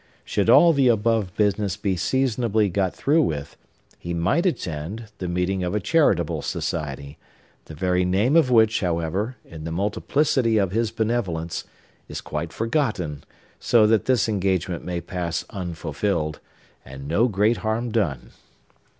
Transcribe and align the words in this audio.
Should 0.25 0.49
all 0.49 0.73
the 0.73 0.87
above 0.87 1.35
business 1.35 1.77
be 1.77 1.95
seasonably 1.95 2.69
got 2.69 2.95
through 2.95 3.21
with, 3.21 3.55
he 3.99 4.15
might 4.15 4.47
attend 4.47 5.11
the 5.19 5.27
meeting 5.27 5.63
of 5.63 5.75
a 5.75 5.79
charitable 5.79 6.41
society; 6.41 7.19
the 7.65 7.75
very 7.75 8.03
name 8.03 8.35
of 8.35 8.49
which, 8.49 8.79
however, 8.79 9.35
in 9.45 9.63
the 9.63 9.71
multiplicity 9.71 10.57
of 10.57 10.71
his 10.71 10.89
benevolence, 10.89 11.65
is 12.07 12.19
quite 12.19 12.51
forgotten; 12.51 13.23
so 13.59 13.85
that 13.85 14.05
this 14.05 14.27
engagement 14.27 14.83
may 14.83 15.01
pass 15.01 15.45
unfulfilled, 15.51 16.39
and 16.83 17.07
no 17.07 17.27
great 17.27 17.57
harm 17.57 17.91
done. 17.91 18.31